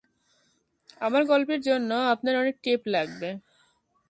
[1.01, 3.29] আমার গল্পের জন্য আপনার অনেক টেপ লাগবে।